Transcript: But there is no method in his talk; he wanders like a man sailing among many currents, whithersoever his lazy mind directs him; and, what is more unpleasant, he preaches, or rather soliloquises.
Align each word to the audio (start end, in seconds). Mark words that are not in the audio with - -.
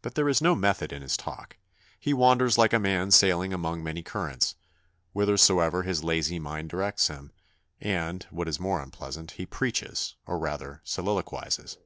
But 0.00 0.14
there 0.14 0.30
is 0.30 0.40
no 0.40 0.54
method 0.54 0.94
in 0.94 1.02
his 1.02 1.14
talk; 1.14 1.58
he 2.00 2.14
wanders 2.14 2.56
like 2.56 2.72
a 2.72 2.78
man 2.78 3.10
sailing 3.10 3.52
among 3.52 3.84
many 3.84 4.02
currents, 4.02 4.54
whithersoever 5.12 5.82
his 5.82 6.02
lazy 6.02 6.38
mind 6.38 6.70
directs 6.70 7.08
him; 7.08 7.32
and, 7.78 8.22
what 8.30 8.48
is 8.48 8.58
more 8.58 8.80
unpleasant, 8.80 9.32
he 9.32 9.44
preaches, 9.44 10.14
or 10.24 10.38
rather 10.38 10.80
soliloquises. 10.84 11.76